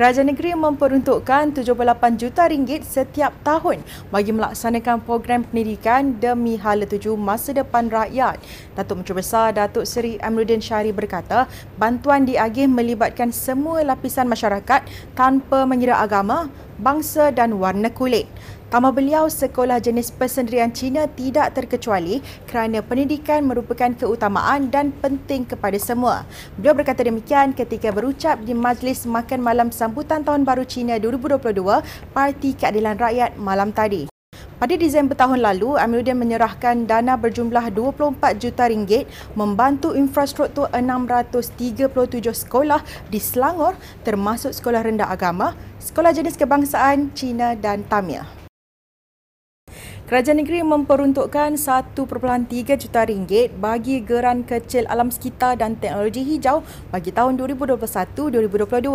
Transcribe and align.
Kerajaan 0.00 0.32
negeri 0.32 0.56
memperuntukkan 0.56 1.60
78 1.60 1.76
juta 2.16 2.48
ringgit 2.48 2.88
setiap 2.88 3.36
tahun 3.44 3.84
bagi 4.08 4.32
melaksanakan 4.32 5.04
program 5.04 5.44
pendidikan 5.44 6.16
demi 6.16 6.56
hala 6.56 6.88
tuju 6.88 7.20
masa 7.20 7.52
depan 7.52 7.92
rakyat. 7.92 8.40
Datuk 8.72 9.04
Menteri 9.04 9.20
Besar 9.20 9.52
Datuk 9.52 9.84
Seri 9.84 10.16
Amruddin 10.24 10.64
Syari 10.64 10.88
berkata, 10.88 11.44
bantuan 11.76 12.24
diagih 12.24 12.64
melibatkan 12.64 13.28
semua 13.28 13.84
lapisan 13.84 14.24
masyarakat 14.24 14.88
tanpa 15.12 15.68
mengira 15.68 16.00
agama, 16.00 16.48
bangsa 16.80 17.30
dan 17.30 17.60
warna 17.60 17.92
kulit. 17.92 18.26
Tambah 18.70 18.94
beliau, 18.94 19.26
sekolah 19.26 19.82
jenis 19.82 20.14
persendirian 20.14 20.70
Cina 20.70 21.10
tidak 21.10 21.58
terkecuali 21.58 22.22
kerana 22.46 22.78
pendidikan 22.86 23.42
merupakan 23.42 23.90
keutamaan 23.90 24.70
dan 24.70 24.94
penting 24.94 25.42
kepada 25.42 25.74
semua. 25.74 26.22
Beliau 26.54 26.78
berkata 26.78 27.02
demikian 27.02 27.50
ketika 27.50 27.90
berucap 27.90 28.38
di 28.46 28.54
Majlis 28.54 29.10
Makan 29.10 29.42
Malam 29.42 29.68
Sambutan 29.74 30.22
Tahun 30.22 30.46
Baru 30.46 30.62
Cina 30.62 31.02
2022 31.02 31.50
Parti 32.14 32.54
Keadilan 32.54 32.94
Rakyat 32.94 33.34
malam 33.38 33.74
tadi. 33.74 34.09
Pada 34.60 34.76
Disember 34.76 35.16
tahun 35.16 35.40
lalu, 35.40 35.80
Amiruddin 35.80 36.20
menyerahkan 36.20 36.84
dana 36.84 37.16
berjumlah 37.16 37.72
24 37.72 38.36
juta 38.36 38.68
ringgit 38.68 39.08
membantu 39.32 39.96
infrastruktur 39.96 40.68
637 40.76 41.88
sekolah 42.20 42.84
di 43.08 43.16
Selangor 43.16 43.72
termasuk 44.04 44.52
sekolah 44.52 44.84
rendah 44.84 45.08
agama, 45.08 45.56
sekolah 45.80 46.12
jenis 46.12 46.36
kebangsaan 46.36 47.08
Cina 47.16 47.56
dan 47.56 47.88
Tamil. 47.88 48.39
Kerajaan 50.10 50.42
negeri 50.42 50.66
memperuntukkan 50.66 51.54
1.3 51.54 51.94
juta 52.82 53.00
ringgit 53.06 53.54
bagi 53.62 54.02
geran 54.02 54.42
kecil 54.42 54.82
alam 54.90 55.06
sekitar 55.06 55.54
dan 55.54 55.78
teknologi 55.78 56.26
hijau 56.26 56.66
bagi 56.90 57.14
tahun 57.14 57.38
2021-2022. 57.38 58.90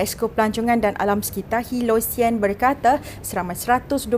Esko 0.00 0.32
Pelancongan 0.32 0.80
dan 0.80 0.96
Alam 0.96 1.20
Sekitar 1.20 1.60
Hilo 1.60 2.00
Sian 2.00 2.40
berkata 2.40 3.04
seramai 3.20 3.52
128 3.52 4.08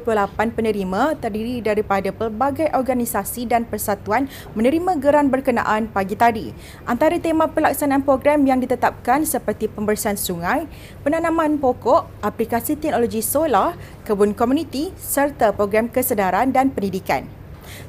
penerima 0.55 1.19
terdiri 1.19 1.59
daripada 1.59 2.15
pelbagai 2.15 2.71
organisasi 2.71 3.51
dan 3.51 3.67
persatuan 3.67 4.31
menerima 4.55 4.95
geran 5.03 5.35
berkenaan 5.35 5.91
pagi 5.91 6.15
tadi. 6.15 6.55
Antara 6.87 7.19
tema 7.19 7.51
pelaksanaan 7.51 8.07
program 8.07 8.47
yang 8.47 8.63
ditetapkan 8.63 9.27
seperti 9.27 9.67
pembersihan 9.67 10.15
sungai, 10.15 10.71
penanaman 11.03 11.59
pokok, 11.59 12.07
aplikasi 12.23 12.79
teknologi 12.79 13.27
solar, 13.27 13.75
kebun 14.07 14.39
komuniti 14.39 14.95
serta 15.03 15.51
program 15.51 15.91
kesedaran 15.91 16.28
kebenaran 16.29 16.53
dan 16.53 16.69
pendidikan. 16.69 17.25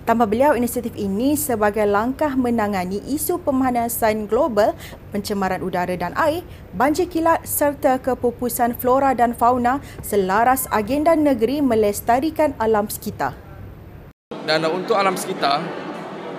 Tambah 0.04 0.28
beliau, 0.28 0.56
inisiatif 0.60 0.92
ini 1.00 1.40
sebagai 1.40 1.88
langkah 1.88 2.36
menangani 2.36 3.00
isu 3.08 3.40
pemanasan 3.40 4.28
global, 4.28 4.76
pencemaran 5.12 5.64
udara 5.64 5.96
dan 5.96 6.12
air, 6.20 6.44
banjir 6.76 7.08
kilat 7.08 7.44
serta 7.48 8.00
kepupusan 8.00 8.76
flora 8.76 9.16
dan 9.16 9.32
fauna 9.32 9.80
selaras 10.04 10.68
agenda 10.72 11.16
negeri 11.16 11.64
melestarikan 11.64 12.52
alam 12.60 12.92
sekitar. 12.92 13.36
Dan 14.44 14.66
untuk 14.68 15.00
alam 15.00 15.16
sekitar, 15.16 15.64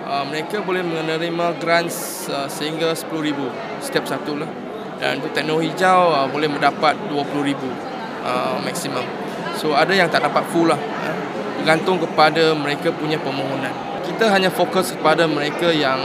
uh, 0.05 0.25
mereka 0.29 0.61
boleh 0.61 0.85
menerima 0.85 1.57
grants 1.57 2.29
uh, 2.29 2.45
sehingga 2.45 2.93
RM10,000 2.93 3.39
setiap 3.81 4.05
satu 4.05 4.37
lah. 4.37 4.49
Dan 5.01 5.17
untuk 5.17 5.33
teknologi 5.33 5.73
hijau 5.73 6.13
uh, 6.13 6.27
boleh 6.29 6.49
mendapat 6.49 6.93
RM20,000 7.09 7.61
maksimum. 8.61 9.01
So 9.57 9.73
ada 9.73 9.89
yang 9.97 10.13
tak 10.13 10.21
dapat 10.21 10.45
full 10.53 10.69
lah 10.69 10.77
bergantung 11.61 12.01
kepada 12.01 12.57
mereka 12.57 12.89
punya 12.89 13.21
permohonan. 13.21 13.69
Kita 14.01 14.33
hanya 14.33 14.49
fokus 14.49 14.97
kepada 14.97 15.29
mereka 15.29 15.69
yang 15.69 16.01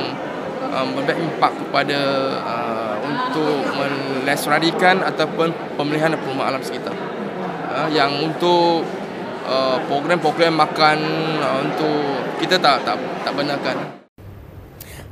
um, 0.69 0.87
memberi 0.93 1.17
impak 1.25 1.57
kepada 1.57 1.99
uh, 2.45 2.95
untuk 3.01 3.65
melestarikan 3.73 5.01
ataupun 5.01 5.57
pemeliharaan 5.81 6.21
perumahan 6.21 6.53
alam 6.53 6.63
sekitar. 6.63 6.93
Uh, 7.73 7.89
yang 7.89 8.13
untuk 8.21 8.85
uh, 9.49 9.81
program-program 9.89 10.61
makan 10.61 10.99
uh, 11.41 11.65
untuk 11.65 12.21
kita 12.37 12.61
tak 12.61 12.85
tak 12.85 13.01
tak 13.25 13.33
benarkan. 13.33 13.96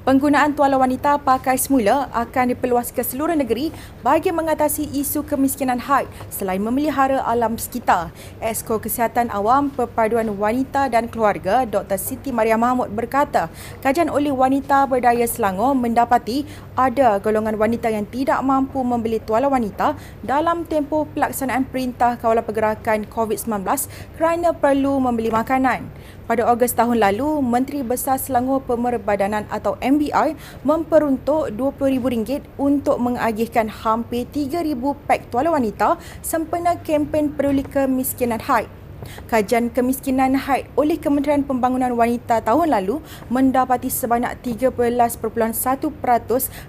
Penggunaan 0.04 0.52
tuala 0.52 0.76
wanita 0.76 1.16
pakai 1.16 1.56
semula 1.56 2.12
akan 2.12 2.52
diperluas 2.52 2.92
ke 2.92 3.00
seluruh 3.00 3.32
negeri 3.32 3.72
bagi 4.04 4.28
mengatasi 4.36 4.84
isu 4.92 5.24
kemiskinan 5.24 5.80
haid 5.80 6.04
selain 6.28 6.60
memelihara 6.60 7.24
alam 7.24 7.56
sekitar. 7.56 8.12
Esko 8.36 8.76
Kesihatan 8.76 9.32
Awam 9.32 9.72
Perpaduan 9.72 10.28
Wanita 10.36 10.92
dan 10.92 11.08
Keluarga 11.08 11.64
Dr. 11.64 11.96
Siti 11.96 12.36
Maria 12.36 12.60
Mahmud 12.60 12.92
berkata, 12.92 13.48
kajian 13.80 14.12
oleh 14.12 14.28
wanita 14.28 14.84
berdaya 14.84 15.24
Selangor 15.24 15.72
mendapati 15.72 16.44
ada 16.76 17.16
golongan 17.16 17.56
wanita 17.56 17.88
yang 17.88 18.04
tidak 18.04 18.44
mampu 18.44 18.84
membeli 18.84 19.24
tuala 19.24 19.48
wanita 19.48 19.96
dalam 20.20 20.68
tempoh 20.68 21.08
pelaksanaan 21.16 21.64
perintah 21.64 22.20
kawalan 22.20 22.44
pergerakan 22.44 23.08
COVID-19 23.08 23.88
kerana 24.20 24.52
perlu 24.52 25.00
membeli 25.00 25.32
makanan. 25.32 25.88
Pada 26.24 26.48
Ogos 26.48 26.72
tahun 26.72 27.04
lalu, 27.04 27.44
Menteri 27.44 27.84
Besar 27.84 28.16
Selangor 28.16 28.64
Pemerbadanan 28.64 29.44
atau 29.52 29.76
MBI 29.76 30.32
memperuntuk 30.64 31.52
RM20,000 31.52 32.48
untuk 32.56 32.96
mengagihkan 32.96 33.68
hampir 33.68 34.24
3,000 34.32 34.72
pak 35.04 35.28
tuala 35.28 35.52
wanita 35.52 36.00
sempena 36.24 36.80
kempen 36.80 37.28
peduli 37.28 37.60
kemiskinan 37.60 38.40
haid. 38.40 38.83
Kajian 39.30 39.70
kemiskinan 39.70 40.36
haid 40.36 40.68
oleh 40.74 40.98
Kementerian 41.00 41.46
Pembangunan 41.46 41.92
Wanita 41.94 42.42
tahun 42.42 42.74
lalu 42.74 43.00
mendapati 43.30 43.88
sebanyak 43.88 44.40
13.1% 44.42 45.20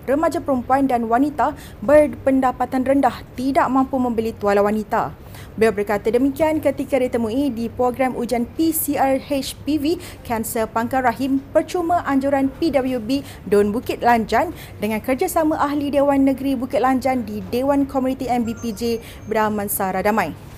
remaja 0.06 0.40
perempuan 0.40 0.88
dan 0.88 1.10
wanita 1.10 1.58
berpendapatan 1.82 2.86
rendah 2.86 3.24
tidak 3.34 3.68
mampu 3.72 3.98
membeli 3.98 4.32
tuala 4.36 4.62
wanita. 4.62 5.26
Beliau 5.56 5.72
berkata 5.72 6.12
demikian 6.12 6.60
ketika 6.60 7.00
ditemui 7.00 7.52
di 7.52 7.72
program 7.72 8.16
ujian 8.16 8.44
PCR 8.56 9.20
HPV 9.20 10.00
Kanser 10.28 10.68
Pangkal 10.68 11.08
Rahim 11.08 11.40
percuma 11.56 12.04
anjuran 12.04 12.52
PWB 12.60 13.24
Don 13.48 13.72
Bukit 13.72 14.04
Lanjan 14.04 14.52
dengan 14.84 15.00
kerjasama 15.00 15.56
Ahli 15.60 15.92
Dewan 15.92 16.28
Negeri 16.28 16.60
Bukit 16.60 16.84
Lanjan 16.84 17.24
di 17.24 17.40
Dewan 17.52 17.88
Komuniti 17.88 18.28
MBPJ 18.28 19.00
Brahmansara 19.32 20.04
Damai. 20.04 20.55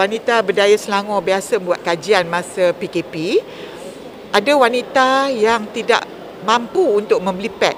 Wanita 0.00 0.40
berdaya 0.40 0.72
Selangor 0.80 1.20
biasa 1.20 1.60
buat 1.60 1.84
kajian 1.84 2.24
masa 2.24 2.72
PKP. 2.72 3.44
Ada 4.32 4.56
wanita 4.56 5.28
yang 5.28 5.68
tidak 5.76 6.08
mampu 6.40 6.80
untuk 7.04 7.20
membeli 7.20 7.52
pad. 7.52 7.76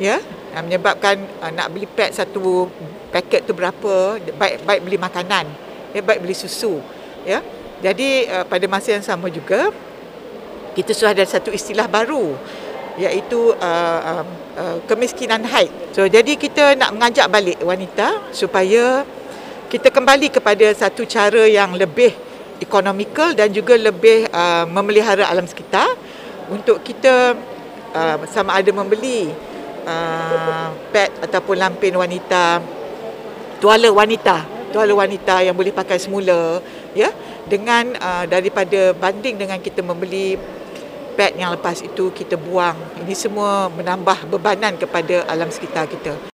Ya, 0.00 0.16
menyebabkan 0.60 1.20
uh, 1.44 1.52
nak 1.52 1.68
beli 1.76 1.84
pad 1.84 2.16
satu 2.16 2.72
paket 3.12 3.44
tu 3.44 3.52
berapa 3.52 4.16
baik 4.36 4.64
baik 4.64 4.80
beli 4.84 4.96
makanan 4.96 5.48
ya 5.96 6.00
baik 6.04 6.20
beli 6.20 6.36
susu 6.36 6.80
ya 7.24 7.40
jadi 7.80 8.40
uh, 8.40 8.44
pada 8.44 8.68
masa 8.68 8.92
yang 8.96 9.04
sama 9.04 9.32
juga 9.32 9.72
kita 10.76 10.92
sudah 10.92 11.16
ada 11.16 11.24
satu 11.24 11.48
istilah 11.52 11.88
baru 11.88 12.36
iaitu 13.00 13.56
uh, 13.56 14.00
uh, 14.00 14.24
uh, 14.56 14.76
kemiskinan 14.84 15.44
haid 15.48 15.72
so 15.96 16.04
jadi 16.04 16.36
kita 16.36 16.76
nak 16.76 16.92
mengajak 16.96 17.28
balik 17.32 17.56
wanita 17.64 18.20
supaya 18.36 19.08
kita 19.72 19.88
kembali 19.88 20.28
kepada 20.28 20.68
satu 20.76 21.08
cara 21.08 21.48
yang 21.48 21.72
lebih 21.72 22.12
ekonomikal 22.60 23.32
dan 23.32 23.48
juga 23.48 23.72
lebih 23.72 24.28
uh, 24.28 24.68
memelihara 24.68 25.24
alam 25.24 25.48
sekitar. 25.48 25.88
Untuk 26.52 26.84
kita 26.84 27.32
uh, 27.96 28.16
sama 28.28 28.60
ada 28.60 28.68
membeli 28.68 29.32
uh, 29.88 30.68
pad 30.92 31.08
ataupun 31.24 31.56
lampin 31.56 31.96
wanita 31.96 32.60
tuala 33.64 33.88
wanita 33.88 34.44
tuala 34.68 34.92
wanita 34.92 35.40
yang 35.40 35.56
boleh 35.56 35.72
pakai 35.72 35.96
semula 35.96 36.60
ya. 36.92 37.08
Dengan 37.48 37.96
uh, 37.96 38.28
daripada 38.28 38.92
banding 38.92 39.40
dengan 39.40 39.56
kita 39.56 39.80
membeli 39.80 40.36
pad 41.16 41.32
yang 41.32 41.48
lepas 41.48 41.80
itu 41.80 42.12
kita 42.12 42.36
buang. 42.36 42.76
Ini 43.00 43.16
semua 43.16 43.72
menambah 43.72 44.28
bebanan 44.28 44.76
kepada 44.76 45.24
alam 45.32 45.48
sekitar 45.48 45.88
kita 45.88 46.31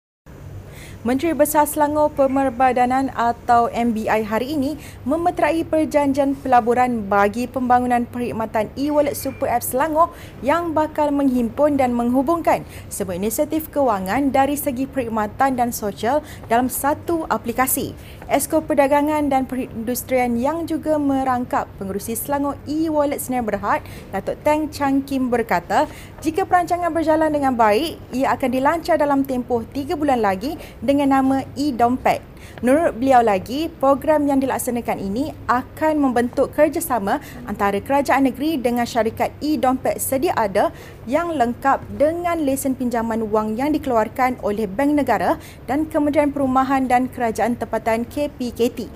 Menteri 1.05 1.37
Besar 1.37 1.69
Selangor 1.69 2.09
Pemerbadanan 2.17 3.13
atau 3.13 3.69
MBI 3.69 4.25
hari 4.25 4.57
ini 4.57 4.73
memeterai 5.05 5.61
perjanjian 5.61 6.33
pelaburan 6.33 7.05
bagi 7.05 7.45
pembangunan 7.45 8.09
perkhidmatan 8.09 8.73
e-wallet 8.73 9.13
Super 9.13 9.53
App 9.53 9.61
Selangor 9.61 10.09
yang 10.41 10.73
bakal 10.73 11.13
menghimpun 11.13 11.77
dan 11.77 11.93
menghubungkan 11.93 12.65
semua 12.89 13.21
inisiatif 13.21 13.69
kewangan 13.69 14.33
dari 14.33 14.57
segi 14.57 14.89
perkhidmatan 14.89 15.53
dan 15.53 15.69
sosial 15.69 16.25
dalam 16.49 16.73
satu 16.73 17.29
aplikasi. 17.29 17.93
Esko 18.25 18.65
Perdagangan 18.65 19.29
dan 19.29 19.45
Perindustrian 19.45 20.33
yang 20.41 20.65
juga 20.65 20.97
merangkap 20.97 21.69
pengurusi 21.77 22.17
Selangor 22.17 22.57
e-wallet 22.65 23.21
Senar 23.21 23.45
Berhad, 23.45 23.85
Datuk 24.09 24.41
Teng 24.41 24.73
Chang 24.73 25.05
Kim 25.05 25.29
berkata, 25.29 25.85
jika 26.25 26.49
perancangan 26.49 26.89
berjalan 26.89 27.29
dengan 27.29 27.53
baik, 27.53 28.01
ia 28.09 28.33
akan 28.33 28.49
dilancar 28.49 28.97
dalam 28.97 29.21
tempoh 29.21 29.61
3 29.61 29.93
bulan 29.93 30.25
lagi 30.25 30.57
dengan 30.81 30.94
dengan 30.95 31.19
nama 31.19 31.43
e-dompet. 31.59 32.23
Menurut 32.63 32.95
beliau 32.95 33.19
lagi, 33.19 33.67
program 33.67 34.31
yang 34.31 34.39
dilaksanakan 34.39 34.95
ini 35.03 35.35
akan 35.43 35.99
membentuk 35.99 36.55
kerjasama 36.55 37.19
antara 37.43 37.83
kerajaan 37.83 38.31
negeri 38.31 38.55
dengan 38.55 38.87
syarikat 38.87 39.35
e-dompet 39.43 39.99
sedia 39.99 40.31
ada 40.39 40.71
yang 41.03 41.35
lengkap 41.35 41.83
dengan 41.99 42.39
lesen 42.39 42.71
pinjaman 42.71 43.27
wang 43.27 43.59
yang 43.59 43.75
dikeluarkan 43.75 44.39
oleh 44.39 44.71
Bank 44.71 44.95
Negara 44.95 45.35
dan 45.67 45.83
Kementerian 45.91 46.31
Perumahan 46.31 46.87
dan 46.87 47.11
Kerajaan 47.11 47.59
Tempatan 47.59 48.07
KPKT. 48.07 48.87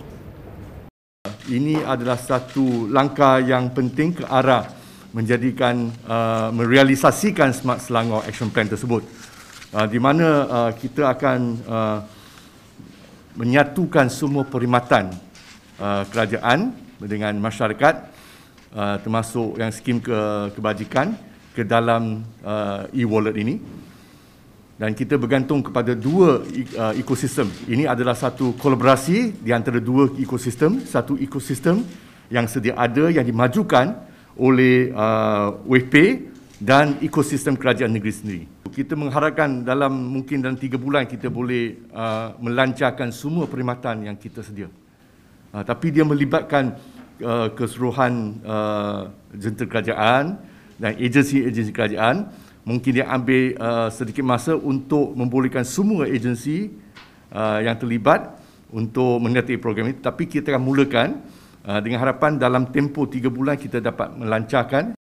Ini 1.51 1.83
adalah 1.83 2.15
satu 2.15 2.87
langkah 2.87 3.43
yang 3.43 3.75
penting 3.75 4.15
ke 4.15 4.23
arah 4.23 4.69
menjadikan 5.11 5.89
uh, 6.05 6.53
merealisasikan 6.53 7.51
Smart 7.51 7.81
Selangor 7.81 8.21
Action 8.23 8.47
Plan 8.53 8.69
tersebut. 8.69 9.01
Uh, 9.69 9.85
di 9.85 10.01
mana 10.01 10.49
uh, 10.49 10.71
kita 10.73 11.13
akan 11.13 11.39
uh, 11.69 12.01
menyatukan 13.37 14.09
semua 14.09 14.41
perkhidmatan 14.41 15.13
uh, 15.77 16.09
kerajaan 16.09 16.73
dengan 16.97 17.37
masyarakat 17.37 17.95
uh, 18.73 18.97
termasuk 18.97 19.61
yang 19.61 19.69
skim 19.69 20.01
ke 20.01 20.49
kebajikan 20.57 21.13
ke 21.53 21.61
dalam 21.61 22.25
uh, 22.41 22.89
e-wallet 22.97 23.37
ini 23.37 23.61
dan 24.81 24.97
kita 24.97 25.21
bergantung 25.21 25.61
kepada 25.61 25.93
dua 25.93 26.41
uh, 26.41 26.93
ekosistem. 26.97 27.53
Ini 27.69 27.85
adalah 27.85 28.17
satu 28.17 28.57
kolaborasi 28.57 29.37
di 29.37 29.53
antara 29.53 29.77
dua 29.77 30.09
ekosistem, 30.17 30.81
satu 30.81 31.13
ekosistem 31.21 31.85
yang 32.33 32.49
sedia 32.49 32.73
ada 32.73 33.05
yang 33.13 33.21
dimajukan 33.21 34.01
oleh 34.33 34.89
uh, 34.97 35.61
WP 35.61 35.93
dan 36.59 36.99
ekosistem 36.99 37.55
kerajaan 37.55 37.91
negeri 37.91 38.13
sendiri 38.13 38.45
kita 38.69 38.93
mengharapkan 38.93 39.65
dalam 39.65 39.91
mungkin 39.91 40.39
dalam 40.39 40.55
tiga 40.55 40.77
bulan 40.77 41.09
kita 41.09 41.27
boleh 41.27 41.89
uh, 41.91 42.37
melancarkan 42.39 43.09
semua 43.09 43.49
perkhidmatan 43.49 44.07
yang 44.07 44.15
kita 44.15 44.45
sedia. 44.45 44.69
Uh, 45.49 45.65
tapi 45.65 45.89
dia 45.89 46.05
melibatkan 46.05 46.77
uh, 47.19 47.49
keseluruhan 47.51 48.39
uh, 48.45 49.09
jentera 49.33 49.67
kerajaan 49.67 50.37
dan 50.77 50.91
agensi-agensi 50.95 51.73
kerajaan. 51.73 52.29
Mungkin 52.63 53.01
dia 53.01 53.09
ambil 53.09 53.57
uh, 53.57 53.89
sedikit 53.89 54.21
masa 54.21 54.53
untuk 54.53 55.17
membolehkan 55.17 55.65
semua 55.65 56.05
agensi 56.05 56.69
uh, 57.33 57.59
yang 57.65 57.75
terlibat 57.75 58.37
untuk 58.69 59.17
menyertai 59.17 59.57
program 59.57 59.89
ini. 59.89 59.97
Tapi 59.97 60.29
kita 60.29 60.53
akan 60.53 60.63
mulakan 60.63 61.17
uh, 61.65 61.81
dengan 61.81 62.05
harapan 62.05 62.37
dalam 62.37 62.69
tempoh 62.69 63.09
tiga 63.09 63.33
bulan 63.33 63.57
kita 63.57 63.81
dapat 63.81 64.13
melancarkan. 64.13 64.98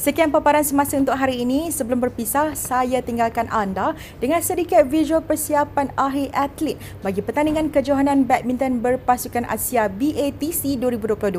Sekian 0.00 0.32
paparan 0.32 0.64
semasa 0.64 0.96
untuk 0.96 1.12
hari 1.12 1.44
ini. 1.44 1.68
Sebelum 1.68 2.00
berpisah, 2.00 2.56
saya 2.56 3.04
tinggalkan 3.04 3.44
anda 3.52 3.92
dengan 4.16 4.40
sedikit 4.40 4.88
visual 4.88 5.20
persiapan 5.20 5.92
akhir 5.92 6.32
atlet 6.32 6.80
bagi 7.04 7.20
pertandingan 7.20 7.68
kejohanan 7.68 8.24
badminton 8.24 8.80
berpasukan 8.80 9.44
Asia 9.44 9.92
BATC 9.92 10.80
2022 10.80 11.36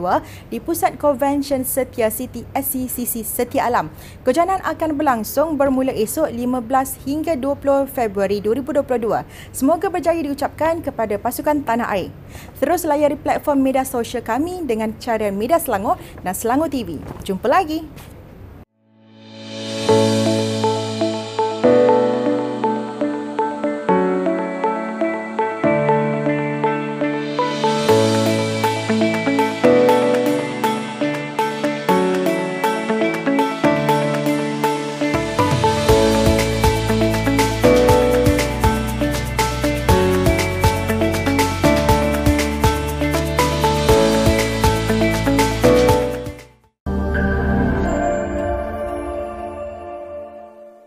di 0.54 0.62
Pusat 0.62 1.02
Convention 1.02 1.66
Setia 1.66 2.14
City 2.14 2.46
SCCC 2.54 3.26
Setia 3.26 3.66
Alam. 3.66 3.90
Kejohanan 4.22 4.62
akan 4.62 4.94
berlangsung 4.94 5.58
bermula 5.58 5.90
esok 5.98 6.30
15 6.30 7.02
hingga 7.02 7.34
20 7.34 7.90
Februari 7.90 8.46
2022. 8.46 9.26
Semoga 9.58 9.90
berjaya 9.90 10.22
diucapkan 10.22 10.86
kepada 10.86 11.18
pasukan 11.18 11.66
tanah 11.66 11.90
air. 11.98 12.14
Terus 12.62 12.86
layari 12.86 13.18
platform 13.18 13.58
media 13.58 13.82
sosial 13.82 14.22
kami 14.22 14.62
dengan 14.70 14.94
carian 15.02 15.34
Media 15.34 15.58
Selangor 15.58 15.98
dan 16.22 16.38
Selangor 16.38 16.70
TV. 16.70 17.02
Jumpa 17.26 17.50
lagi. 17.50 18.11